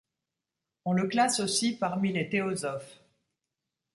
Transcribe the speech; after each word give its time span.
On 0.83 0.93
le 0.93 1.05
classe 1.07 1.39
aussi 1.39 1.77
parmi 1.77 2.11
les 2.11 2.27
théosophes. 2.27 3.03